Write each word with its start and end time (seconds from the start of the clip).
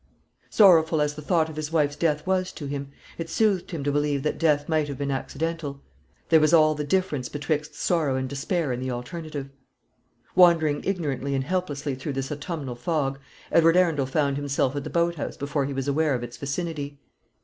Sorrowful 0.49 0.99
as 0.99 1.13
the 1.13 1.21
thought 1.21 1.47
of 1.47 1.55
his 1.55 1.71
wife's 1.71 1.95
death 1.95 2.25
was 2.25 2.51
to 2.53 2.65
him, 2.65 2.89
it 3.19 3.29
soothed 3.29 3.69
him 3.69 3.83
to 3.83 3.91
believe 3.91 4.23
that 4.23 4.39
death 4.39 4.67
might 4.67 4.87
have 4.87 4.97
been 4.97 5.11
accidental. 5.11 5.79
There 6.29 6.39
was 6.39 6.55
all 6.55 6.73
the 6.73 6.83
difference 6.83 7.29
betwixt 7.29 7.75
sorrow 7.75 8.15
and 8.15 8.27
despair 8.27 8.73
in 8.73 8.79
the 8.79 8.89
alternative. 8.89 9.51
Wandering 10.33 10.83
ignorantly 10.85 11.35
and 11.35 11.43
helplessly 11.43 11.93
through 11.93 12.13
this 12.13 12.31
autumnal 12.31 12.73
fog, 12.75 13.19
Edward 13.51 13.77
Arundel 13.77 14.07
found 14.07 14.37
himself 14.37 14.75
at 14.75 14.83
the 14.83 14.89
boat 14.89 15.17
house 15.17 15.37
before 15.37 15.65
he 15.67 15.73
was 15.73 15.87
aware 15.87 16.15
of 16.15 16.23
its 16.23 16.35
vicinity. 16.35 16.99